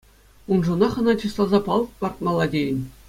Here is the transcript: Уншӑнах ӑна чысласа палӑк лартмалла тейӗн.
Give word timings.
Уншӑнах 0.51 0.93
ӑна 0.99 1.13
чысласа 1.19 1.59
палӑк 1.65 1.89
лартмалла 2.01 2.45
тейӗн. 2.51 2.79